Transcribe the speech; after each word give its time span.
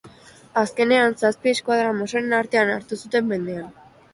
Azkenean, 0.61 1.13
zazpi 1.21 1.53
esquadra 1.57 1.91
mossoren 1.99 2.33
artean 2.39 2.73
hartu 2.79 3.01
zuten 3.03 3.33
mendean. 3.35 3.71